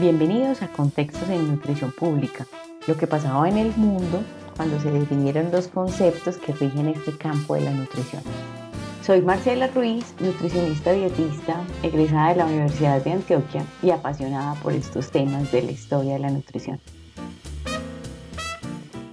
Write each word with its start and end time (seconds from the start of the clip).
Bienvenidos 0.00 0.62
a 0.62 0.68
Contextos 0.68 1.28
en 1.28 1.46
Nutrición 1.46 1.92
Pública, 1.92 2.46
lo 2.86 2.96
que 2.96 3.06
pasaba 3.06 3.46
en 3.50 3.58
el 3.58 3.76
mundo 3.76 4.22
cuando 4.56 4.80
se 4.80 4.90
definieron 4.90 5.52
los 5.52 5.68
conceptos 5.68 6.38
que 6.38 6.54
rigen 6.54 6.88
este 6.88 7.18
campo 7.18 7.54
de 7.54 7.60
la 7.60 7.70
nutrición. 7.70 8.22
Soy 9.04 9.20
Marcela 9.20 9.66
Ruiz, 9.66 10.14
nutricionista 10.18 10.92
dietista, 10.92 11.62
egresada 11.82 12.30
de 12.30 12.36
la 12.36 12.46
Universidad 12.46 13.04
de 13.04 13.12
Antioquia 13.12 13.62
y 13.82 13.90
apasionada 13.90 14.54
por 14.62 14.72
estos 14.72 15.10
temas 15.10 15.52
de 15.52 15.60
la 15.60 15.72
historia 15.72 16.14
de 16.14 16.20
la 16.20 16.30
nutrición. 16.30 16.80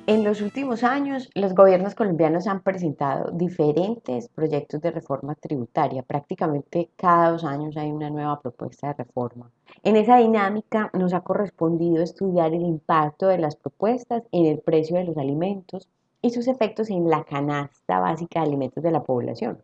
En 0.08 0.24
los 0.24 0.39
últimos 0.39 0.86
años, 0.86 1.30
los 1.36 1.54
gobiernos 1.54 1.94
colombianos 1.94 2.48
han 2.48 2.62
presentado 2.62 3.30
diferentes 3.32 4.30
proyectos 4.30 4.80
de 4.80 4.91
reforma 4.91 5.36
tributaria. 5.36 6.02
Prácticamente 6.02 6.91
cada 6.96 7.32
dos 7.32 7.44
años 7.44 7.76
hay 7.76 7.91
una 7.91 8.09
nueva 8.09 8.40
propuesta 8.40 8.88
de 8.88 9.04
reforma. 9.04 9.52
En 9.84 9.98
esa 9.98 10.16
dinámica 10.16 10.90
nos 10.94 11.14
ha 11.14 11.20
correspondido 11.20 12.02
estudiar 12.02 12.54
el 12.54 12.62
impacto 12.62 13.28
de 13.28 13.38
las 13.38 13.58
propuestas 13.58 14.23
en 14.31 14.45
el 14.45 14.59
precio 14.59 14.95
de 14.95 15.04
los 15.04 15.17
alimentos 15.17 15.90
y 16.22 16.30
sus 16.30 16.48
efectos 16.48 16.89
en 16.89 17.09
la 17.09 17.26
canasta 17.26 18.00
básica 18.00 18.39
de 18.39 18.45
alimentos 18.45 18.81
de 18.81 18.92
la 18.92 19.03
población. 19.03 19.62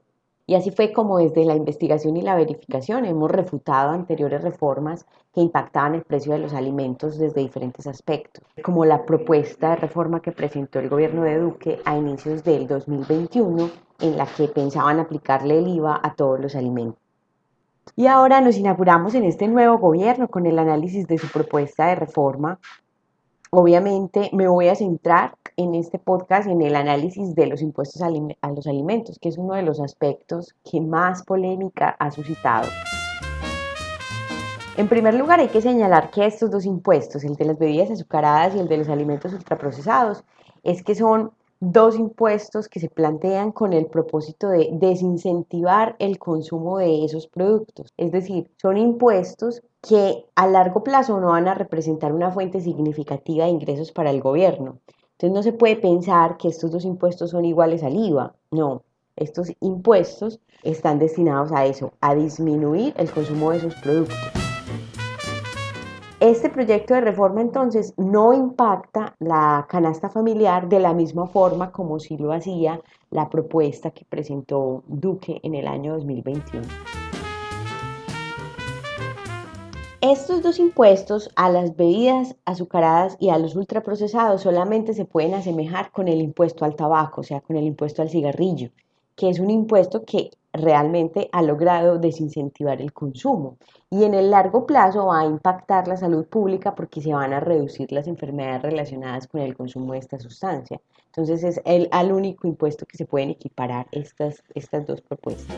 Y 0.53 0.55
así 0.55 0.70
fue 0.70 0.93
como 0.93 1.17
desde 1.17 1.45
la 1.45 1.55
investigación 1.55 2.16
y 2.16 2.21
la 2.21 2.35
verificación 2.35 3.05
hemos 3.05 3.31
refutado 3.31 3.89
anteriores 3.89 4.44
reformas 4.44 5.07
que 5.34 5.41
impactaban 5.41 5.95
el 5.95 6.03
precio 6.03 6.34
de 6.34 6.38
los 6.38 6.53
alimentos 6.53 7.17
desde 7.17 7.41
diferentes 7.41 7.88
aspectos, 7.88 8.44
como 8.63 8.85
la 8.85 9.03
propuesta 9.03 9.71
de 9.71 9.77
reforma 9.77 10.21
que 10.21 10.31
presentó 10.31 10.77
el 10.77 10.89
gobierno 10.89 11.23
de 11.23 11.39
Duque 11.39 11.80
a 11.85 11.97
inicios 11.97 12.44
del 12.44 12.67
2021, 12.67 13.67
en 13.99 14.16
la 14.16 14.27
que 14.27 14.47
pensaban 14.47 14.99
aplicarle 14.99 15.58
el 15.58 15.70
IVA 15.70 15.99
a 16.03 16.13
todos 16.13 16.39
los 16.39 16.55
alimentos. 16.55 17.02
Y 17.95 18.05
ahora 18.05 18.39
nos 18.39 18.55
inauguramos 18.55 19.16
en 19.16 19.23
este 19.23 19.47
nuevo 19.47 19.80
gobierno 19.80 20.27
con 20.27 20.45
el 20.45 20.59
análisis 20.59 21.08
de 21.08 21.17
su 21.17 21.31
propuesta 21.31 21.88
de 21.88 21.95
reforma. 21.95 22.59
Obviamente 23.50 24.30
me 24.33 24.47
voy 24.47 24.67
a 24.67 24.75
centrar 24.75 25.33
en 25.58 25.76
este 25.76 26.00
podcast 26.00 26.48
en 26.48 26.62
el 26.62 26.76
análisis 26.76 27.36
de 27.36 27.48
los 27.48 27.62
impuestos 27.62 28.02
a 28.02 28.09
los 28.50 28.68
alimentos, 28.68 29.20
que 29.20 29.30
es 29.30 29.38
uno 29.38 29.54
de 29.54 29.64
los 29.64 29.80
aspectos 29.80 30.56
que 30.70 30.82
más 30.82 31.23
polémica 31.23 31.96
ha 32.00 32.12
suscitado. 32.12 32.70
En 34.76 34.88
primer 34.88 35.14
lugar, 35.14 35.40
hay 35.40 35.50
que 35.50 35.62
señalar 35.62 36.09
que 36.09 36.26
estos 36.26 36.50
dos 36.50 36.66
impuestos, 36.66 37.24
el 37.24 37.36
de 37.36 37.46
las 37.46 37.59
bebidas 37.59 37.92
azucaradas 37.92 38.56
y 38.56 38.59
el 38.59 38.68
de 38.68 38.78
los 38.78 38.90
alimentos 38.90 39.31
ultraprocesados, 39.31 40.24
es 40.64 40.84
que 40.84 40.96
son 40.96 41.31
dos 41.59 41.96
impuestos 41.96 42.68
que 42.68 42.80
se 42.80 42.90
plantean 42.90 43.52
con 43.52 43.72
el 43.72 43.86
propósito 43.86 44.50
de 44.50 44.70
desincentivar 44.74 45.96
el 46.00 46.20
consumo 46.20 46.80
de 46.80 47.06
esos 47.06 47.28
productos. 47.28 47.94
Es 47.98 48.12
decir, 48.12 48.50
son 48.58 48.78
impuestos 48.78 49.62
que 49.81 50.26
a 50.36 50.48
largo 50.48 50.84
plazo 50.84 51.20
no 51.22 51.28
van 51.28 51.48
a 51.48 51.54
representar 51.54 52.12
una 52.12 52.31
fuente 52.31 52.59
significativa 52.59 53.46
de 53.46 53.52
ingresos 53.52 53.92
para 53.92 54.09
el 54.09 54.22
gobierno, 54.22 54.80
entonces 55.23 55.35
no 55.38 55.43
se 55.43 55.57
puede 55.57 55.77
pensar 55.77 56.35
que 56.35 56.49
estos 56.49 56.69
dos 56.69 56.83
impuestos 56.83 57.29
son 57.29 57.45
iguales 57.45 57.81
al 57.81 57.95
IVA. 57.95 58.35
No, 58.52 58.83
estos 59.16 59.53
impuestos 59.61 60.41
están 60.63 60.99
destinados 60.99 61.53
a 61.53 61.66
eso, 61.66 61.93
a 62.02 62.13
disminuir 62.13 62.93
el 62.97 63.09
consumo 63.09 63.51
de 63.51 63.59
esos 63.59 63.73
productos. 63.75 64.17
Este 66.19 66.49
proyecto 66.49 66.94
de 66.94 66.99
reforma 66.99 67.39
entonces 67.39 67.94
no 67.95 68.33
impacta 68.33 69.16
la 69.19 69.66
canasta 69.69 70.09
familiar 70.09 70.67
de 70.67 70.81
la 70.81 70.94
misma 70.94 71.25
forma 71.27 71.71
como 71.71 72.01
si 72.01 72.17
lo 72.17 72.33
hacía 72.33 72.81
la 73.09 73.29
propuesta 73.29 73.91
que 73.91 74.03
presentó 74.03 74.83
Duque 74.88 75.39
en 75.41 75.55
el 75.55 75.67
año 75.67 75.94
2021. 75.94 76.67
Estos 80.04 80.42
dos 80.42 80.59
impuestos 80.59 81.30
a 81.38 81.50
las 81.50 81.78
bebidas 81.78 82.36
azucaradas 82.44 83.16
y 83.22 83.30
a 83.30 83.38
los 83.38 83.56
ultraprocesados 83.56 84.42
solamente 84.42 84.94
se 84.94 85.06
pueden 85.06 85.34
asemejar 85.34 85.91
con 85.91 86.09
el 86.09 86.19
impuesto 86.19 86.66
al 86.66 86.75
tabaco, 86.75 87.22
o 87.22 87.24
sea, 87.24 87.40
con 87.40 87.56
el 87.56 87.64
impuesto 87.64 88.02
al 88.02 88.09
cigarrillo, 88.09 88.72
que 89.16 89.30
es 89.30 89.40
un 89.40 89.50
impuesto 89.50 90.03
que 90.03 90.31
realmente 90.52 91.30
ha 91.31 91.42
logrado 91.42 92.00
desincentivar 92.00 92.81
el 92.81 92.92
consumo 92.92 93.56
y 93.90 94.03
en 94.03 94.13
el 94.13 94.30
largo 94.30 94.66
plazo 94.66 95.06
va 95.06 95.22
a 95.22 95.25
impactar 95.25 95.88
la 95.88 95.96
salud 95.96 96.25
pública 96.25 96.75
porque 96.75 97.00
se 97.00 97.13
van 97.13 97.31
a 97.31 97.40
reducir 97.40 97.90
las 97.94 98.08
enfermedades 98.08 98.62
relacionadas 98.62 99.30
con 99.30 99.40
el 99.40 99.56
consumo 99.56 99.94
de 99.94 100.00
esta 100.00 100.19
sustancia. 100.19 100.81
Entonces 101.06 101.46
es 101.46 101.62
el, 101.63 101.88
al 101.92 102.12
único 102.12 102.46
impuesto 102.46 102.86
que 102.86 102.97
se 102.97 103.06
pueden 103.06 103.30
equiparar 103.30 103.88
estas, 103.94 104.44
estas 104.53 104.86
dos 104.86 105.00
propuestas. 105.00 105.56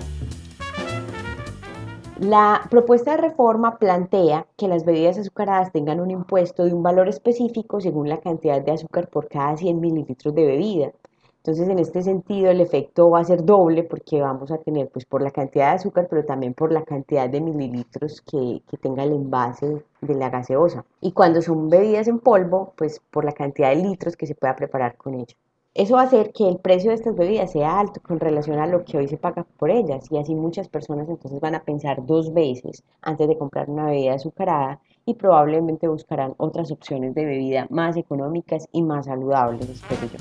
La 2.19 2.65
propuesta 2.69 3.11
de 3.11 3.17
reforma 3.17 3.77
plantea 3.77 4.47
que 4.55 4.69
las 4.69 4.85
bebidas 4.85 5.17
azucaradas 5.17 5.73
tengan 5.73 5.99
un 5.99 6.11
impuesto 6.11 6.63
de 6.63 6.73
un 6.73 6.81
valor 6.81 7.09
específico 7.09 7.81
según 7.81 8.07
la 8.07 8.21
cantidad 8.21 8.61
de 8.61 8.71
azúcar 8.71 9.09
por 9.09 9.27
cada 9.27 9.57
100 9.57 9.81
mililitros 9.81 10.33
de 10.33 10.45
bebida. 10.45 10.93
Entonces, 11.39 11.67
en 11.67 11.77
este 11.77 12.03
sentido, 12.03 12.49
el 12.49 12.61
efecto 12.61 13.09
va 13.09 13.19
a 13.19 13.25
ser 13.25 13.43
doble 13.43 13.83
porque 13.83 14.21
vamos 14.21 14.49
a 14.49 14.59
tener, 14.59 14.87
pues, 14.89 15.05
por 15.05 15.21
la 15.21 15.31
cantidad 15.31 15.71
de 15.71 15.75
azúcar, 15.75 16.07
pero 16.09 16.23
también 16.23 16.53
por 16.53 16.71
la 16.71 16.85
cantidad 16.85 17.29
de 17.29 17.41
mililitros 17.41 18.21
que, 18.21 18.61
que 18.69 18.77
tenga 18.77 19.03
el 19.03 19.11
envase 19.11 19.83
de 19.99 20.15
la 20.15 20.29
gaseosa. 20.29 20.85
Y 21.01 21.11
cuando 21.11 21.41
son 21.41 21.69
bebidas 21.69 22.07
en 22.07 22.19
polvo, 22.19 22.71
pues, 22.77 23.01
por 23.11 23.25
la 23.25 23.33
cantidad 23.33 23.71
de 23.71 23.83
litros 23.83 24.15
que 24.15 24.25
se 24.25 24.35
pueda 24.35 24.55
preparar 24.55 24.95
con 24.95 25.15
ello. 25.15 25.35
Eso 25.75 25.95
va 25.95 26.03
a 26.03 26.05
hacer 26.05 26.31
que 26.31 26.47
el 26.47 26.57
precio 26.59 26.89
de 26.89 26.95
estas 26.95 27.17
bebidas 27.17 27.51
sea 27.51 27.77
alto 27.77 27.99
con 28.01 28.17
relación 28.17 28.59
a 28.59 28.65
lo 28.65 28.85
que 28.85 28.97
hoy 28.97 29.09
se 29.09 29.17
paga 29.17 29.45
por 29.57 29.69
ellas 29.69 30.09
y 30.09 30.17
así 30.17 30.33
muchas 30.33 30.69
personas 30.69 31.09
entonces 31.09 31.41
van 31.41 31.53
a 31.53 31.63
pensar 31.63 32.05
dos 32.05 32.33
veces 32.33 32.81
antes 33.01 33.27
de 33.27 33.37
comprar 33.37 33.69
una 33.69 33.87
bebida 33.87 34.13
azucarada 34.13 34.79
y 35.05 35.15
probablemente 35.15 35.89
buscarán 35.89 36.33
otras 36.37 36.71
opciones 36.71 37.13
de 37.13 37.25
bebida 37.25 37.67
más 37.69 37.97
económicas 37.97 38.69
y 38.71 38.83
más 38.83 39.07
saludables, 39.07 39.67
espero 39.67 40.03
yo. 40.03 40.17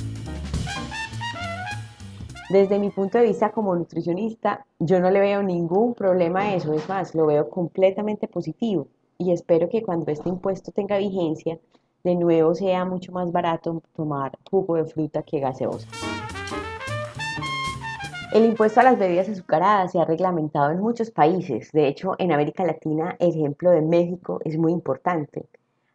Desde 2.51 2.81
mi 2.81 2.91
punto 2.91 3.19
de 3.19 3.27
vista 3.27 3.53
como 3.53 3.77
nutricionista, 3.77 4.67
yo 4.81 4.99
no 4.99 5.09
le 5.09 5.21
veo 5.21 5.41
ningún 5.45 5.95
problema 5.95 6.41
a 6.41 6.55
eso, 6.57 6.73
es 6.73 6.89
más, 6.89 7.15
lo 7.15 7.27
veo 7.27 7.49
completamente 7.49 8.27
positivo 8.27 8.89
y 9.19 9.31
espero 9.31 9.69
que 9.69 9.85
cuando 9.85 10.11
este 10.11 10.29
impuesto 10.29 10.73
tenga 10.73 10.99
vigencia, 10.99 11.61
de 12.05 12.15
nuevo 12.15 12.55
sea 12.55 12.85
mucho 12.85 13.13
más 13.13 13.33
barato 13.33 13.83
tomar 13.97 14.39
jugo 14.51 14.77
de 14.77 14.85
fruta 14.85 15.23
que 15.23 15.41
gaseosa. 15.41 15.89
El 18.35 18.45
impuesto 18.45 18.81
a 18.81 18.83
las 18.85 18.99
bebidas 18.99 19.29
azucaradas 19.29 19.93
se 19.93 20.01
ha 20.01 20.05
reglamentado 20.05 20.71
en 20.71 20.81
muchos 20.81 21.11
países. 21.11 21.71
De 21.73 21.89
hecho, 21.89 22.15
en 22.19 22.31
América 22.31 22.65
Latina 22.65 23.17
el 23.19 23.31
ejemplo 23.31 23.71
de 23.71 23.81
México 23.81 24.41
es 24.45 24.59
muy 24.59 24.73
importante. 24.73 25.47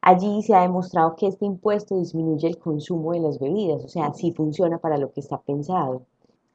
Allí 0.02 0.42
se 0.42 0.56
ha 0.56 0.62
demostrado 0.62 1.16
que 1.16 1.28
este 1.28 1.46
impuesto 1.46 2.00
disminuye 2.00 2.48
el 2.48 2.58
consumo 2.58 3.12
de 3.12 3.20
las 3.20 3.38
bebidas, 3.38 3.84
o 3.84 3.90
sea, 3.90 4.14
sí 4.14 4.32
funciona 4.32 4.78
para 4.78 4.98
lo 4.98 5.12
que 5.12 5.20
está 5.20 5.38
pensado. 5.40 6.04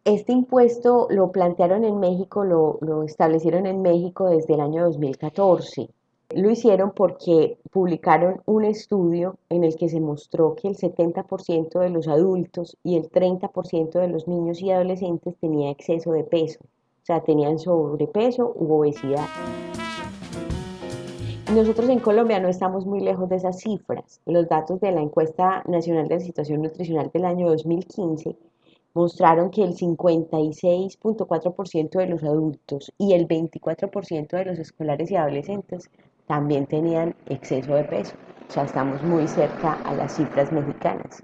Este 0.05 0.33
impuesto 0.33 1.07
lo 1.11 1.31
plantearon 1.31 1.85
en 1.85 2.01
México, 2.01 2.45
lo, 2.45 2.79
lo 2.81 3.05
establecieron 3.05 3.67
en 3.67 3.83
México 3.83 4.31
desde 4.31 4.55
el 4.55 4.61
año 4.61 4.85
2014. 4.87 5.91
Lo 6.31 6.51
hicieron 6.51 6.93
porque 6.93 7.59
publicaron 7.71 8.41
un 8.47 8.65
estudio 8.65 9.37
en 9.51 9.63
el 9.63 9.77
que 9.77 9.91
se 9.91 10.01
mostró 10.01 10.55
que 10.55 10.69
el 10.69 10.77
70% 10.77 11.79
de 11.79 11.91
los 11.91 12.09
adultos 12.09 12.79
y 12.83 12.97
el 12.97 13.11
30% 13.11 14.01
de 14.01 14.09
los 14.09 14.27
niños 14.27 14.63
y 14.63 14.71
adolescentes 14.71 15.37
tenía 15.37 15.71
exceso 15.71 16.13
de 16.13 16.25
peso, 16.25 16.61
o 16.63 17.05
sea, 17.05 17.21
tenían 17.21 17.59
sobrepeso 17.59 18.55
u 18.57 18.73
obesidad. 18.73 19.27
Nosotros 21.53 21.91
en 21.91 22.01
Colombia 22.01 22.41
no 22.41 22.49
estamos 22.49 22.87
muy 22.87 23.01
lejos 23.01 23.29
de 23.29 23.37
esas 23.37 23.61
cifras. 23.61 24.23
Los 24.25 24.49
datos 24.49 24.81
de 24.81 24.93
la 24.93 25.03
encuesta 25.03 25.63
nacional 25.67 26.09
de 26.09 26.15
la 26.15 26.21
situación 26.21 26.63
nutricional 26.63 27.11
del 27.13 27.27
año 27.27 27.51
2015 27.51 28.35
mostraron 28.95 29.51
que 29.51 29.63
el 29.63 29.77
56.4% 29.77 31.99
de 31.99 32.07
los 32.07 32.25
adultos 32.25 32.95
y 32.97 33.13
el 33.13 33.29
24% 33.29 34.31
de 34.31 34.45
los 34.47 34.59
escolares 34.59 35.11
y 35.11 35.17
adolescentes 35.17 35.91
también 36.27 36.67
tenían 36.67 37.15
exceso 37.29 37.75
de 37.75 37.85
peso. 37.85 38.15
O 38.49 38.53
sea, 38.53 38.65
estamos 38.65 39.03
muy 39.03 39.27
cerca 39.27 39.75
a 39.85 39.95
las 39.95 40.17
cifras 40.17 40.53
mexicanas. 40.53 41.23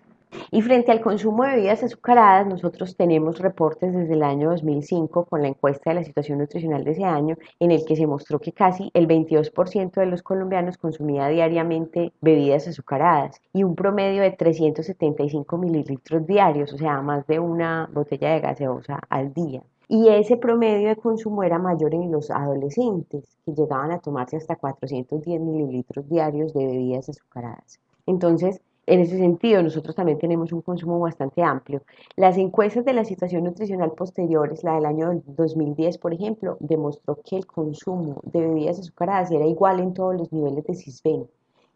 Y 0.53 0.63
frente 0.63 0.93
al 0.93 1.01
consumo 1.01 1.43
de 1.43 1.57
bebidas 1.57 1.83
azucaradas, 1.83 2.47
nosotros 2.47 2.97
tenemos 2.97 3.39
reportes 3.41 3.93
desde 3.93 4.15
el 4.15 4.23
año 4.23 4.51
2005 4.51 5.25
con 5.25 5.43
la 5.43 5.49
encuesta 5.49 5.91
de 5.91 5.97
la 5.97 6.05
situación 6.05 6.39
nutricional 6.39 6.85
de 6.85 6.93
ese 6.93 7.05
año, 7.05 7.37
en 7.59 7.73
el 7.73 7.85
que 7.85 7.97
se 7.97 8.07
mostró 8.07 8.39
que 8.39 8.53
casi 8.53 8.91
el 8.95 9.09
22% 9.09 10.01
de 10.01 10.07
los 10.07 10.23
colombianos 10.23 10.79
consumía 10.79 11.29
diariamente 11.29 12.13
bebidas 12.21 12.69
azucaradas 12.69 13.41
y 13.53 13.65
un 13.65 13.75
promedio 13.75 14.23
de 14.23 14.31
375 14.31 15.59
mililitros 15.59 16.27
diarios, 16.27 16.73
o 16.73 16.79
sea, 16.79 17.03
más 17.03 17.27
de 17.27 17.41
una 17.41 17.89
botella 17.93 18.31
de 18.31 18.41
gaseosa 18.41 19.01
al 19.09 19.35
día 19.35 19.63
y 19.93 20.09
ese 20.09 20.37
promedio 20.37 20.89
de 20.89 20.95
consumo 20.95 21.43
era 21.43 21.59
mayor 21.59 21.95
en 21.95 22.13
los 22.13 22.31
adolescentes, 22.31 23.37
que 23.45 23.53
llegaban 23.53 23.91
a 23.91 23.99
tomarse 23.99 24.37
hasta 24.37 24.55
410 24.55 25.41
mililitros 25.41 26.09
diarios 26.09 26.55
de 26.55 26.65
bebidas 26.65 27.09
azucaradas. 27.09 27.81
Entonces, 28.07 28.61
en 28.87 29.01
ese 29.01 29.19
sentido, 29.19 29.61
nosotros 29.65 29.97
también 29.97 30.19
tenemos 30.19 30.53
un 30.53 30.63
consumo 30.63 31.01
bastante 31.01 31.43
amplio. 31.43 31.83
Las 32.15 32.39
encuestas 32.39 32.85
de 32.85 32.93
la 32.93 33.05
situación 33.05 33.43
nutricional 33.43 33.91
posteriores, 33.91 34.63
la 34.63 34.77
del 34.77 34.87
año 34.87 35.23
2010, 35.27 35.99
por 35.99 36.15
ejemplo, 36.15 36.57
demostró 36.61 37.19
que 37.25 37.39
el 37.39 37.47
consumo 37.47 38.21
de 38.23 38.43
bebidas 38.43 38.79
azucaradas 38.79 39.33
era 39.33 39.45
igual 39.45 39.81
en 39.81 39.93
todos 39.93 40.15
los 40.15 40.33
niveles 40.33 40.65
de 40.67 40.75
CISBEN. 40.77 41.27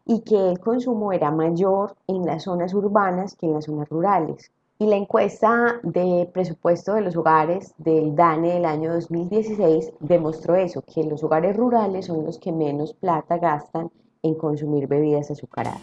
y 0.05 0.21
que 0.21 0.37
el 0.51 0.59
consumo 0.59 1.11
era 1.11 1.31
mayor 1.31 1.95
en 2.07 2.25
las 2.25 2.43
zonas 2.43 2.73
urbanas 2.73 3.35
que 3.35 3.47
en 3.47 3.53
las 3.55 3.65
zonas 3.65 3.89
rurales. 3.89 4.51
Y 4.77 4.87
la 4.87 4.97
encuesta 4.97 5.79
de 5.83 6.29
presupuesto 6.33 6.95
de 6.95 7.01
los 7.01 7.15
hogares 7.15 7.73
del 7.77 8.13
DANE 8.13 8.55
del 8.55 8.65
año 8.65 8.93
2016 8.93 9.93
demostró 10.01 10.55
eso, 10.55 10.81
que 10.81 11.01
los 11.05 11.23
hogares 11.23 11.55
rurales 11.55 12.07
son 12.07 12.25
los 12.25 12.37
que 12.39 12.51
menos 12.51 12.93
plata 12.93 13.37
gastan 13.37 13.89
en 14.21 14.35
consumir 14.35 14.87
bebidas 14.87 15.31
azucaradas. 15.31 15.81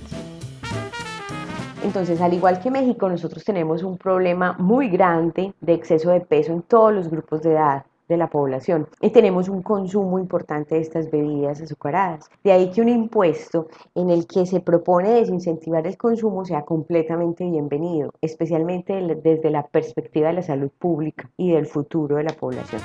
Entonces, 1.83 2.21
al 2.21 2.35
igual 2.35 2.61
que 2.61 2.71
México, 2.71 3.09
nosotros 3.09 3.43
tenemos 3.45 3.83
un 3.83 3.97
problema 3.97 4.53
muy 4.59 4.91
grande 4.91 5.55
de 5.63 5.73
exceso 5.73 6.11
de 6.11 6.21
peso 6.21 6.53
en 6.53 6.61
todos 6.61 6.93
los 6.93 7.09
grupos 7.09 7.41
de 7.43 7.53
edad 7.53 7.87
de 8.13 8.19
la 8.19 8.31
población 8.31 8.89
y 9.01 9.11
tenemos 9.11 9.49
un 9.49 9.63
consumo 9.63 10.19
importante 10.19 10.75
de 10.75 10.81
estas 10.81 11.11
bebidas 11.11 11.61
azucaradas. 11.61 12.31
De 12.45 12.53
ahí 12.53 12.71
que 12.71 12.81
un 12.81 12.89
impuesto 12.89 13.69
en 13.95 14.11
el 14.11 14.27
que 14.27 14.47
se 14.47 14.61
propone 14.61 15.11
desincentivar 15.11 15.87
el 15.87 15.97
consumo 15.97 16.45
sea 16.45 16.63
completamente 16.63 17.45
bienvenido, 17.45 18.13
especialmente 18.21 18.95
desde 19.23 19.51
la 19.51 19.67
perspectiva 19.67 20.29
de 20.29 20.35
la 20.35 20.43
salud 20.43 20.71
pública 20.79 21.31
y 21.37 21.51
del 21.53 21.67
futuro 21.67 22.17
de 22.17 22.25
la 22.25 22.33
población. 22.33 22.81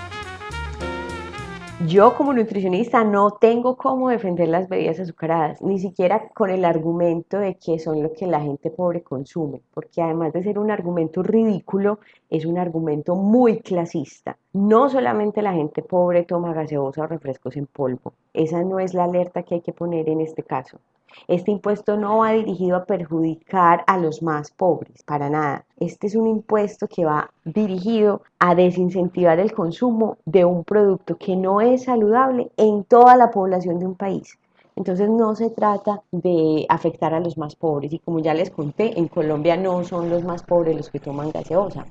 Yo 1.86 2.16
como 2.16 2.34
nutricionista 2.34 3.04
no 3.04 3.30
tengo 3.40 3.78
cómo 3.78 4.10
defender 4.10 4.48
las 4.48 4.68
bebidas 4.68 5.00
azucaradas, 5.00 5.62
ni 5.62 5.78
siquiera 5.78 6.30
con 6.30 6.50
el 6.50 6.66
argumento 6.66 7.38
de 7.38 7.56
que 7.60 7.78
son 7.78 8.02
lo 8.02 8.14
que 8.14 8.26
la 8.26 8.42
gente 8.42 8.72
pobre 8.72 9.04
consume, 9.04 9.62
porque 9.76 10.02
además 10.02 10.34
de 10.34 10.42
ser 10.42 10.58
un 10.58 10.72
argumento 10.72 11.22
ridículo, 11.22 12.00
es 12.32 12.46
un 12.46 12.58
argumento 12.58 13.16
muy 13.16 13.60
clasista. 13.60 14.38
No 14.54 14.90
solamente 14.90 15.44
la 15.44 15.54
gente 15.54 15.84
pobre 15.84 16.24
toma 16.24 16.52
gaseosa 16.52 17.04
o 17.04 17.08
refrescos 17.08 17.56
en 17.58 17.68
polvo, 17.68 18.14
esa 18.34 18.64
no 18.64 18.80
es 18.80 18.96
la 18.96 19.04
alerta 19.04 19.44
que 19.44 19.56
hay 19.56 19.62
que 19.62 19.72
poner 19.72 20.10
en 20.10 20.22
este 20.22 20.42
caso. 20.42 20.80
Este 21.28 21.52
impuesto 21.52 21.98
no 21.98 22.20
va 22.20 22.32
dirigido 22.32 22.78
a 22.78 22.86
perjudicar 22.86 23.84
a 23.88 23.98
los 23.98 24.22
más 24.22 24.52
pobres, 24.52 25.04
para 25.04 25.30
nada. 25.30 25.66
Este 25.80 26.08
es 26.08 26.16
un 26.16 26.28
impuesto 26.28 26.88
que 26.88 27.06
va 27.06 27.30
dirigido 27.44 28.22
a 28.40 28.56
desincentivar 28.56 29.40
el 29.40 29.54
consumo 29.54 30.18
de 30.26 30.46
un 30.46 30.64
producto 30.64 31.18
que 31.18 31.36
no 31.36 31.62
es 31.62 31.84
saludable 31.84 32.52
en 32.58 32.84
toda 32.84 33.16
la 33.16 33.32
población 33.32 33.80
de 33.80 33.86
un 33.86 33.96
país. 33.96 34.38
Entonces 34.76 35.10
no 35.10 35.36
se 35.36 35.50
trata 35.50 36.04
de 36.12 36.66
afectar 36.70 37.14
a 37.14 37.20
los 37.20 37.36
más 37.38 37.56
pobres 37.56 37.92
y 37.94 38.00
como 38.00 38.20
ya 38.20 38.36
les 38.36 38.52
conté, 38.52 38.98
en 39.00 39.08
Colombia 39.08 39.58
no 39.58 39.84
son 39.84 40.10
los 40.10 40.24
más 40.24 40.44
pobres 40.44 40.78
los 40.78 40.90
que 40.92 41.00
toman 41.00 41.32
gaseosa, 41.32 41.86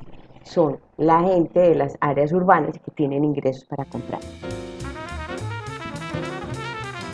son 0.44 0.78
la 0.96 1.20
gente 1.22 1.58
de 1.58 1.74
las 1.74 1.96
áreas 2.00 2.32
urbanas 2.32 2.78
que 2.78 2.92
tienen 2.92 3.24
ingresos 3.24 3.64
para 3.64 3.84
comprar. 3.86 4.20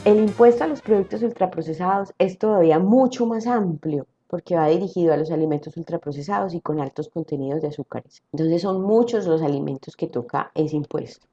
El 0.04 0.19
impuesto 0.19 0.64
a 0.64 0.66
los 0.66 0.82
productos 0.82 1.22
ultraprocesados 1.22 2.12
es 2.19 2.37
todavía 2.37 2.81
mucho 2.81 3.25
más 3.25 3.46
amplio 3.46 4.08
porque 4.26 4.56
va 4.56 4.66
dirigido 4.66 5.12
a 5.12 5.16
los 5.16 5.31
alimentos 5.31 5.76
ultraprocesados 5.76 6.54
y 6.54 6.60
con 6.60 6.81
altos 6.81 7.08
contenidos 7.08 7.62
de 7.62 7.69
azúcares. 7.69 8.20
Entonces 8.32 8.62
son 8.62 8.82
muchos 8.82 9.26
los 9.28 9.43
alimentos 9.43 9.94
que 9.94 10.08
toca 10.08 10.50
ese 10.56 10.75
impuesto. 10.75 11.28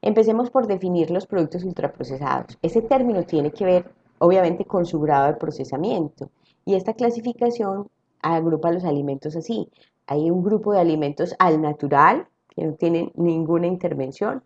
Empecemos 0.00 0.50
por 0.50 0.66
definir 0.66 1.12
los 1.12 1.28
productos 1.28 1.62
ultraprocesados. 1.62 2.58
Ese 2.60 2.82
término 2.82 3.22
tiene 3.22 3.52
que 3.52 3.64
ver 3.64 3.90
obviamente 4.18 4.64
con 4.64 4.84
su 4.84 4.98
grado 4.98 5.28
de 5.28 5.34
procesamiento 5.34 6.28
y 6.64 6.74
esta 6.74 6.94
clasificación 6.94 7.86
agrupa 8.20 8.72
los 8.72 8.84
alimentos 8.84 9.36
así. 9.36 9.68
Hay 10.08 10.28
un 10.28 10.42
grupo 10.42 10.72
de 10.72 10.80
alimentos 10.80 11.36
al 11.38 11.62
natural, 11.62 12.26
que 12.48 12.64
no 12.64 12.72
tienen 12.72 13.12
ninguna 13.14 13.68
intervención, 13.68 14.42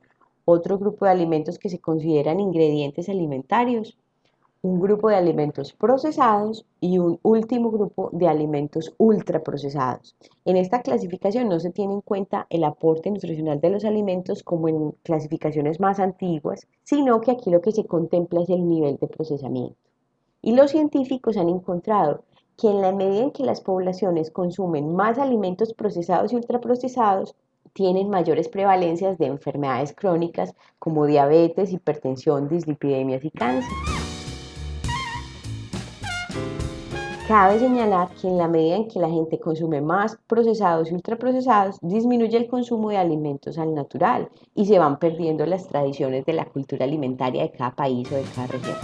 otro 0.47 0.79
grupo 0.79 1.05
de 1.05 1.11
alimentos 1.11 1.59
que 1.59 1.69
se 1.69 1.81
consideran 1.81 2.41
ingredientes 2.41 3.09
alimentarios, 3.11 3.99
un 4.63 4.81
grupo 4.81 5.09
de 5.09 5.17
alimentos 5.17 5.73
procesados 5.73 6.65
y 6.81 6.99
un 6.99 7.19
último 7.23 7.71
grupo 7.71 8.11
de 8.13 8.29
alimentos 8.29 8.95
ultraprocesados. 8.97 10.17
En 10.45 10.57
esta 10.57 10.83
clasificación 10.83 11.49
no 11.49 11.61
se 11.61 11.71
tiene 11.71 11.95
en 11.95 12.01
cuenta 12.01 12.47
el 12.49 12.65
aporte 12.65 13.11
nutricional 13.11 13.61
de 13.61 13.71
los 13.71 13.85
alimentos 13.85 14.43
como 14.43 14.69
en 14.69 14.93
clasificaciones 15.03 15.79
más 15.81 15.99
antiguas, 15.99 16.67
sino 16.85 17.21
que 17.21 17.33
aquí 17.33 17.51
lo 17.51 17.61
que 17.61 17.73
se 17.73 17.85
contempla 17.85 18.43
es 18.43 18.49
el 18.49 18.69
nivel 18.69 18.97
de 18.97 19.09
procesamiento. 19.09 19.77
Y 20.43 20.53
los 20.55 20.71
científicos 20.71 21.37
han 21.37 21.49
encontrado 21.49 22.23
que 22.57 22.69
en 22.69 22.81
la 22.81 22.93
medida 22.93 23.25
en 23.25 23.33
que 23.33 23.45
las 23.45 23.61
poblaciones 23.61 24.31
consumen 24.31 24.95
más 24.95 25.19
alimentos 25.19 25.75
procesados 25.75 26.33
y 26.33 26.37
ultraprocesados, 26.37 27.35
tienen 27.77 28.09
mayores 28.09 28.49
prevalencias 28.49 29.19
de 29.19 29.27
enfermedades 29.27 29.93
crónicas 29.93 30.55
como 30.79 31.05
diabetes, 31.05 31.73
hipertensión, 31.73 32.49
dislipidemias 32.49 33.23
y 33.23 33.31
cáncer. 33.31 33.71
Cabe 37.29 37.59
señalar 37.59 38.09
que 38.15 38.29
en 38.29 38.39
la 38.39 38.49
medida 38.49 38.77
en 38.77 38.89
que 38.89 38.99
la 38.99 39.11
gente 39.11 39.39
consume 39.39 39.83
más 39.83 40.17
procesados 40.27 40.91
y 40.91 40.95
ultraprocesados, 40.95 41.77
disminuye 41.83 42.39
el 42.39 42.47
consumo 42.47 42.89
de 42.89 42.97
alimentos 42.97 43.59
al 43.59 43.75
natural 43.75 44.31
y 44.55 44.65
se 44.65 44.79
van 44.79 44.99
perdiendo 44.99 45.45
las 45.45 45.69
tradiciones 45.69 46.25
de 46.25 46.33
la 46.33 46.47
cultura 46.47 46.87
alimentaria 46.87 47.43
de 47.43 47.51
cada 47.51 47.75
país 47.75 48.11
o 48.11 48.15
de 48.15 48.23
cada 48.35 48.47
región. 48.47 48.77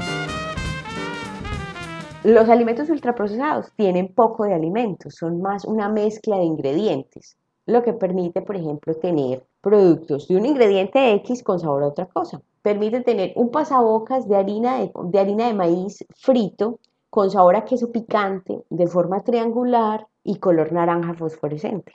Los 2.25 2.49
alimentos 2.50 2.91
ultraprocesados 2.91 3.73
tienen 3.75 4.12
poco 4.12 4.44
de 4.44 4.55
alimentos, 4.55 5.15
son 5.15 5.41
más 5.41 5.65
una 5.65 5.89
mezcla 5.89 6.37
de 6.37 6.44
ingredientes 6.44 7.39
lo 7.67 7.82
que 7.82 7.93
permite, 7.93 8.43
por 8.43 8.56
ejemplo, 8.56 8.94
tener 8.94 9.44
productos 9.61 10.29
de 10.29 10.37
un 10.37 10.47
ingrediente 10.47 11.12
X 11.14 11.43
con 11.43 11.61
sabor 11.61 11.85
a 11.85 11.88
otra 11.88 12.06
cosa. 12.06 12.43
Permite 12.62 13.00
tener 13.03 13.32
un 13.37 13.50
pasabocas 13.50 14.29
de 14.29 14.37
harina 14.37 14.79
de, 14.79 15.19
harina 15.19 15.47
de 15.47 15.55
maíz 15.55 16.05
frito 16.17 16.81
con 17.11 17.31
sabor 17.31 17.56
a 17.56 17.64
queso 17.64 17.93
picante, 17.93 18.64
de 18.70 18.87
forma 18.87 19.23
triangular 19.23 20.06
y 20.25 20.37
color 20.37 20.73
naranja 20.73 21.14
fosforescente. 21.14 21.93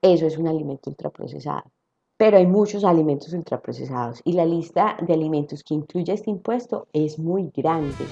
Eso 0.00 0.26
es 0.26 0.38
un 0.38 0.48
alimento 0.48 0.90
ultraprocesado. 0.90 1.64
Pero 2.16 2.36
hay 2.36 2.46
muchos 2.46 2.84
alimentos 2.84 3.32
ultraprocesados 3.32 4.20
y 4.24 4.32
la 4.34 4.46
lista 4.46 4.96
de 5.00 5.14
alimentos 5.14 5.64
que 5.64 5.74
incluye 5.74 6.12
este 6.12 6.30
impuesto 6.30 6.86
es 6.92 7.18
muy 7.18 7.50
grande. 7.54 8.06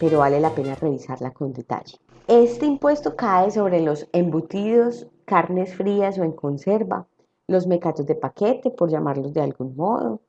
Pero 0.00 0.18
vale 0.18 0.40
la 0.40 0.54
pena 0.54 0.74
revisarla 0.74 1.32
con 1.32 1.52
detalle. 1.52 1.98
Este 2.28 2.66
impuesto 2.66 3.16
cae 3.16 3.50
sobre 3.50 3.80
los 3.80 4.06
embutidos, 4.12 5.06
carnes 5.24 5.74
frías 5.74 6.18
o 6.18 6.24
en 6.24 6.32
conserva, 6.32 7.06
los 7.46 7.66
mecatos 7.66 8.04
de 8.04 8.16
paquete, 8.16 8.68
por 8.70 8.90
llamarlos 8.90 9.32
de 9.32 9.40
algún 9.40 9.74
modo, 9.74 10.20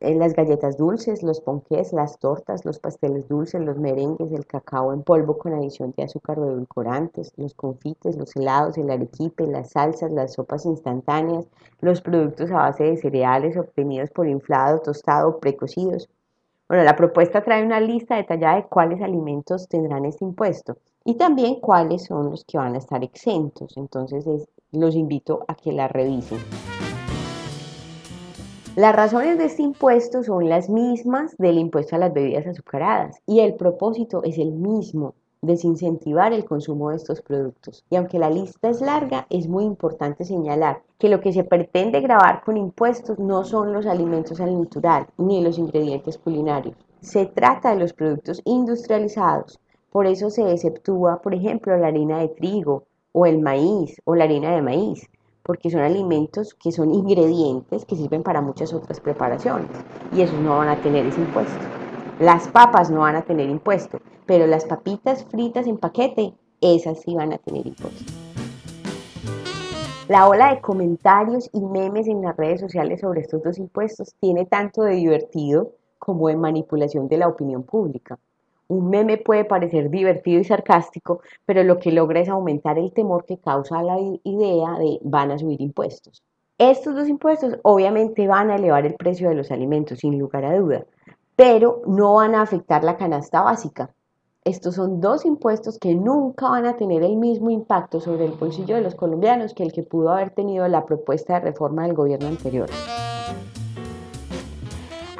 eh, 0.00 0.14
las 0.14 0.34
galletas 0.34 0.76
dulces, 0.76 1.22
los 1.22 1.40
ponqués, 1.40 1.94
las 1.94 2.18
tortas, 2.18 2.66
los 2.66 2.78
pasteles 2.78 3.28
dulces, 3.28 3.62
los 3.62 3.78
merengues, 3.78 4.30
el 4.30 4.44
cacao 4.44 4.92
en 4.92 5.02
polvo 5.02 5.38
con 5.38 5.54
adición 5.54 5.94
de 5.96 6.02
azúcar 6.02 6.38
o 6.38 6.50
edulcorantes, 6.50 7.32
los 7.38 7.54
confites, 7.54 8.18
los 8.18 8.36
helados, 8.36 8.76
el 8.76 8.90
arequipe, 8.90 9.46
las 9.46 9.70
salsas, 9.70 10.12
las 10.12 10.34
sopas 10.34 10.66
instantáneas, 10.66 11.46
los 11.80 12.02
productos 12.02 12.50
a 12.50 12.56
base 12.56 12.84
de 12.84 12.98
cereales 12.98 13.56
obtenidos 13.56 14.10
por 14.10 14.28
inflado, 14.28 14.80
tostado 14.80 15.30
o 15.30 15.38
precocidos. 15.40 16.10
Bueno, 16.68 16.84
la 16.84 16.94
propuesta 16.94 17.42
trae 17.42 17.64
una 17.64 17.80
lista 17.80 18.16
detallada 18.16 18.56
de 18.56 18.64
cuáles 18.64 19.00
alimentos 19.00 19.66
tendrán 19.66 20.04
este 20.04 20.26
impuesto 20.26 20.76
y 21.08 21.14
también 21.14 21.54
cuáles 21.58 22.04
son 22.04 22.30
los 22.30 22.44
que 22.44 22.58
van 22.58 22.74
a 22.74 22.78
estar 22.78 23.02
exentos. 23.02 23.78
Entonces 23.78 24.26
los 24.72 24.94
invito 24.94 25.42
a 25.48 25.54
que 25.54 25.72
la 25.72 25.88
revisen. 25.88 26.36
Las 28.76 28.94
razones 28.94 29.38
de 29.38 29.46
este 29.46 29.62
impuesto 29.62 30.22
son 30.22 30.50
las 30.50 30.68
mismas 30.68 31.34
del 31.38 31.56
impuesto 31.56 31.96
a 31.96 31.98
las 31.98 32.12
bebidas 32.12 32.46
azucaradas 32.46 33.22
y 33.24 33.40
el 33.40 33.54
propósito 33.54 34.22
es 34.22 34.36
el 34.36 34.52
mismo, 34.52 35.14
desincentivar 35.40 36.34
el 36.34 36.44
consumo 36.44 36.90
de 36.90 36.96
estos 36.96 37.22
productos. 37.22 37.86
Y 37.88 37.96
aunque 37.96 38.18
la 38.18 38.28
lista 38.28 38.68
es 38.68 38.82
larga, 38.82 39.26
es 39.30 39.48
muy 39.48 39.64
importante 39.64 40.26
señalar 40.26 40.82
que 40.98 41.08
lo 41.08 41.22
que 41.22 41.32
se 41.32 41.42
pretende 41.42 42.02
grabar 42.02 42.44
con 42.44 42.58
impuestos 42.58 43.18
no 43.18 43.44
son 43.44 43.72
los 43.72 43.86
alimentos 43.86 44.42
al 44.42 44.60
natural 44.60 45.06
ni 45.16 45.42
los 45.42 45.56
ingredientes 45.56 46.18
culinarios. 46.18 46.76
Se 47.00 47.24
trata 47.24 47.70
de 47.70 47.80
los 47.80 47.94
productos 47.94 48.42
industrializados, 48.44 49.58
por 49.98 50.06
eso 50.06 50.30
se 50.30 50.48
exceptúa, 50.52 51.20
por 51.20 51.34
ejemplo, 51.34 51.76
la 51.76 51.88
harina 51.88 52.20
de 52.20 52.28
trigo 52.28 52.84
o 53.10 53.26
el 53.26 53.40
maíz 53.40 54.00
o 54.04 54.14
la 54.14 54.22
harina 54.22 54.54
de 54.54 54.62
maíz, 54.62 55.10
porque 55.42 55.70
son 55.70 55.80
alimentos 55.80 56.54
que 56.54 56.70
son 56.70 56.94
ingredientes 56.94 57.84
que 57.84 57.96
sirven 57.96 58.22
para 58.22 58.40
muchas 58.40 58.72
otras 58.72 59.00
preparaciones 59.00 59.68
y 60.12 60.20
esos 60.20 60.38
no 60.38 60.58
van 60.58 60.68
a 60.68 60.80
tener 60.80 61.04
ese 61.04 61.20
impuesto. 61.20 61.58
Las 62.20 62.46
papas 62.46 62.92
no 62.92 63.00
van 63.00 63.16
a 63.16 63.22
tener 63.22 63.50
impuesto, 63.50 63.98
pero 64.24 64.46
las 64.46 64.66
papitas 64.66 65.24
fritas 65.24 65.66
en 65.66 65.78
paquete, 65.78 66.32
esas 66.60 67.00
sí 67.00 67.16
van 67.16 67.32
a 67.32 67.38
tener 67.38 67.66
impuesto. 67.66 68.04
La 70.06 70.28
ola 70.28 70.54
de 70.54 70.60
comentarios 70.60 71.50
y 71.52 71.60
memes 71.60 72.06
en 72.06 72.22
las 72.22 72.36
redes 72.36 72.60
sociales 72.60 73.00
sobre 73.00 73.22
estos 73.22 73.42
dos 73.42 73.58
impuestos 73.58 74.14
tiene 74.20 74.46
tanto 74.46 74.82
de 74.82 74.94
divertido 74.94 75.72
como 75.98 76.28
de 76.28 76.36
manipulación 76.36 77.08
de 77.08 77.16
la 77.16 77.26
opinión 77.26 77.64
pública. 77.64 78.16
Un 78.68 78.90
meme 78.90 79.16
puede 79.16 79.46
parecer 79.46 79.88
divertido 79.88 80.40
y 80.40 80.44
sarcástico, 80.44 81.22
pero 81.46 81.64
lo 81.64 81.78
que 81.78 81.90
logra 81.90 82.20
es 82.20 82.28
aumentar 82.28 82.78
el 82.78 82.92
temor 82.92 83.24
que 83.24 83.38
causa 83.38 83.82
la 83.82 83.96
idea 84.24 84.78
de 84.78 84.98
van 85.02 85.30
a 85.30 85.38
subir 85.38 85.60
impuestos. 85.62 86.22
Estos 86.58 86.94
dos 86.94 87.08
impuestos 87.08 87.56
obviamente 87.62 88.28
van 88.28 88.50
a 88.50 88.56
elevar 88.56 88.84
el 88.84 88.94
precio 88.94 89.30
de 89.30 89.36
los 89.36 89.50
alimentos, 89.50 90.00
sin 90.00 90.18
lugar 90.18 90.44
a 90.44 90.58
duda, 90.58 90.84
pero 91.34 91.80
no 91.86 92.14
van 92.14 92.34
a 92.34 92.42
afectar 92.42 92.84
la 92.84 92.98
canasta 92.98 93.40
básica. 93.40 93.94
Estos 94.44 94.74
son 94.74 95.00
dos 95.00 95.24
impuestos 95.24 95.78
que 95.78 95.94
nunca 95.94 96.50
van 96.50 96.66
a 96.66 96.76
tener 96.76 97.02
el 97.02 97.16
mismo 97.16 97.48
impacto 97.48 98.00
sobre 98.00 98.26
el 98.26 98.32
bolsillo 98.32 98.74
de 98.74 98.82
los 98.82 98.94
colombianos 98.94 99.54
que 99.54 99.62
el 99.62 99.72
que 99.72 99.82
pudo 99.82 100.10
haber 100.10 100.30
tenido 100.30 100.68
la 100.68 100.84
propuesta 100.84 101.34
de 101.34 101.40
reforma 101.40 101.84
del 101.84 101.94
gobierno 101.94 102.28
anterior. 102.28 102.68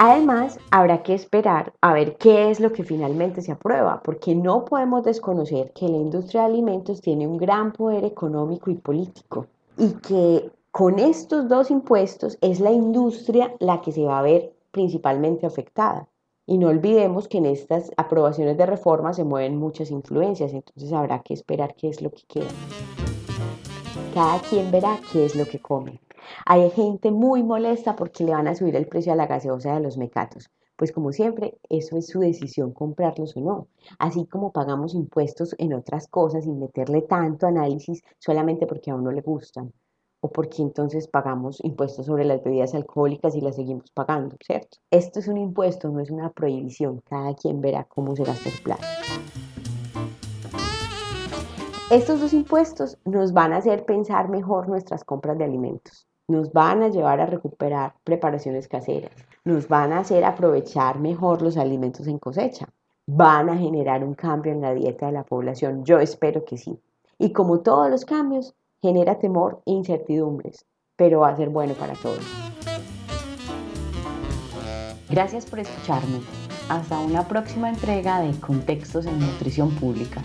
Además, 0.00 0.60
habrá 0.70 1.02
que 1.02 1.12
esperar 1.12 1.72
a 1.80 1.92
ver 1.92 2.16
qué 2.18 2.50
es 2.50 2.60
lo 2.60 2.70
que 2.70 2.84
finalmente 2.84 3.42
se 3.42 3.50
aprueba, 3.50 4.00
porque 4.04 4.36
no 4.36 4.64
podemos 4.64 5.02
desconocer 5.02 5.72
que 5.72 5.88
la 5.88 5.96
industria 5.96 6.42
de 6.42 6.46
alimentos 6.46 7.00
tiene 7.00 7.26
un 7.26 7.36
gran 7.36 7.72
poder 7.72 8.04
económico 8.04 8.70
y 8.70 8.76
político 8.76 9.46
y 9.76 9.94
que 9.94 10.52
con 10.70 11.00
estos 11.00 11.48
dos 11.48 11.72
impuestos 11.72 12.38
es 12.40 12.60
la 12.60 12.70
industria 12.70 13.52
la 13.58 13.80
que 13.80 13.90
se 13.90 14.04
va 14.04 14.20
a 14.20 14.22
ver 14.22 14.52
principalmente 14.70 15.46
afectada. 15.46 16.06
Y 16.46 16.58
no 16.58 16.68
olvidemos 16.68 17.26
que 17.26 17.38
en 17.38 17.46
estas 17.46 17.90
aprobaciones 17.96 18.56
de 18.56 18.66
reforma 18.66 19.12
se 19.14 19.24
mueven 19.24 19.56
muchas 19.56 19.90
influencias, 19.90 20.52
entonces 20.52 20.92
habrá 20.92 21.22
que 21.22 21.34
esperar 21.34 21.74
qué 21.74 21.88
es 21.88 22.02
lo 22.02 22.10
que 22.10 22.22
queda. 22.28 23.07
Cada 24.18 24.40
quien 24.40 24.72
verá 24.72 24.98
qué 25.12 25.26
es 25.26 25.36
lo 25.36 25.46
que 25.46 25.60
come. 25.60 26.00
Hay 26.44 26.68
gente 26.70 27.12
muy 27.12 27.44
molesta 27.44 27.94
porque 27.94 28.24
le 28.24 28.32
van 28.32 28.48
a 28.48 28.54
subir 28.56 28.74
el 28.74 28.88
precio 28.88 29.12
a 29.12 29.14
la 29.14 29.28
gaseosa 29.28 29.74
de 29.74 29.80
los 29.80 29.96
mecatos. 29.96 30.50
Pues 30.74 30.90
como 30.90 31.12
siempre, 31.12 31.56
eso 31.68 31.96
es 31.96 32.08
su 32.08 32.18
decisión 32.18 32.72
comprarlos 32.72 33.36
o 33.36 33.40
no. 33.40 33.68
Así 34.00 34.26
como 34.26 34.50
pagamos 34.50 34.96
impuestos 34.96 35.54
en 35.58 35.72
otras 35.72 36.08
cosas 36.08 36.42
sin 36.42 36.58
meterle 36.58 37.02
tanto 37.02 37.46
análisis 37.46 38.02
solamente 38.18 38.66
porque 38.66 38.90
a 38.90 38.96
uno 38.96 39.12
le 39.12 39.20
gustan. 39.20 39.72
O 40.20 40.32
porque 40.32 40.62
entonces 40.62 41.06
pagamos 41.06 41.62
impuestos 41.62 42.06
sobre 42.06 42.24
las 42.24 42.42
bebidas 42.42 42.74
alcohólicas 42.74 43.36
y 43.36 43.40
las 43.40 43.54
seguimos 43.54 43.92
pagando, 43.92 44.34
¿cierto? 44.44 44.78
Esto 44.90 45.20
es 45.20 45.28
un 45.28 45.36
impuesto, 45.36 45.90
no 45.90 46.00
es 46.00 46.10
una 46.10 46.30
prohibición. 46.30 47.02
Cada 47.08 47.36
quien 47.36 47.60
verá 47.60 47.84
cómo 47.84 48.16
se 48.16 48.24
gasta 48.24 48.48
el 48.48 48.60
plato. 48.64 48.82
Estos 51.90 52.20
dos 52.20 52.32
impuestos 52.32 52.98
nos 53.04 53.32
van 53.32 53.52
a 53.52 53.58
hacer 53.58 53.84
pensar 53.84 54.28
mejor 54.28 54.68
nuestras 54.68 55.04
compras 55.04 55.38
de 55.38 55.44
alimentos 55.44 56.08
nos 56.28 56.52
van 56.52 56.82
a 56.82 56.88
llevar 56.88 57.20
a 57.20 57.26
recuperar 57.26 57.94
preparaciones 58.04 58.68
caseras, 58.68 59.12
nos 59.44 59.66
van 59.66 59.92
a 59.92 60.00
hacer 60.00 60.24
aprovechar 60.24 61.00
mejor 61.00 61.40
los 61.40 61.56
alimentos 61.56 62.06
en 62.06 62.18
cosecha, 62.18 62.68
van 63.06 63.48
a 63.48 63.56
generar 63.56 64.04
un 64.04 64.14
cambio 64.14 64.52
en 64.52 64.60
la 64.60 64.74
dieta 64.74 65.06
de 65.06 65.12
la 65.12 65.24
población, 65.24 65.84
yo 65.84 65.98
espero 65.98 66.44
que 66.44 66.58
sí. 66.58 66.78
Y 67.18 67.32
como 67.32 67.60
todos 67.60 67.90
los 67.90 68.04
cambios, 68.04 68.54
genera 68.82 69.18
temor 69.18 69.62
e 69.64 69.72
incertidumbres, 69.72 70.66
pero 70.96 71.20
va 71.20 71.30
a 71.30 71.36
ser 71.36 71.48
bueno 71.48 71.72
para 71.74 71.94
todos. 71.94 72.20
Gracias 75.08 75.46
por 75.46 75.60
escucharme. 75.60 76.20
Hasta 76.68 77.00
una 77.00 77.26
próxima 77.26 77.70
entrega 77.70 78.20
de 78.20 78.38
Contextos 78.38 79.06
en 79.06 79.18
Nutrición 79.18 79.70
Pública. 79.76 80.22